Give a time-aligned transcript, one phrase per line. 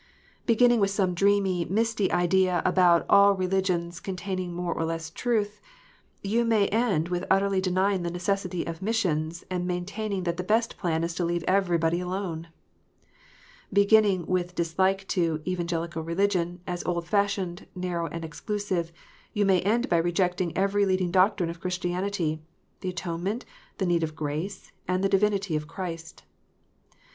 [0.47, 5.61] Beginning with some dreamy, misty idea about "all religions containing more or less truth,"
[6.23, 10.43] you may end with utterly denying the necessity of missions, and main taining that the
[10.43, 12.47] best plan is to leave everybody alone.
[13.71, 18.91] Begin ning with dislike to "Evangelical religion," as old fashioned, narrow, and exclusive,
[19.33, 22.41] you may end by rejecting every leading doctrine of Christianity,
[22.79, 23.45] the atonement,
[23.77, 26.23] the need of grace, and the divinity of Christ.